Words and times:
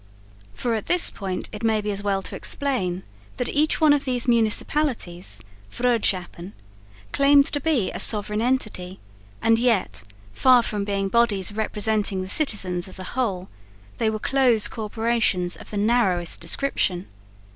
For 0.55 0.73
at 0.73 0.87
this 0.87 1.11
point 1.11 1.47
it 1.51 1.61
may 1.61 1.79
be 1.79 1.91
as 1.91 2.01
well 2.01 2.23
to 2.23 2.35
explain 2.35 3.03
that 3.37 3.47
each 3.49 3.79
one 3.79 3.93
of 3.93 4.03
these 4.03 4.27
municipalities 4.27 5.43
(vroedschappen) 5.71 6.53
claimed 7.11 7.45
to 7.53 7.59
be 7.59 7.91
a 7.91 7.99
sovereign 7.99 8.41
entity, 8.41 8.99
and 9.43 9.59
yet, 9.59 10.01
far 10.33 10.63
from 10.63 10.83
being 10.85 11.07
bodies 11.07 11.51
representing 11.51 12.23
the 12.23 12.29
citizens 12.29 12.87
as 12.87 12.97
a 12.97 13.03
whole, 13.13 13.47
they 13.99 14.09
were 14.09 14.17
close 14.17 14.67
corporations 14.67 15.55
of 15.55 15.69
the 15.69 15.77
narrowest 15.77 16.39
description. 16.39 17.05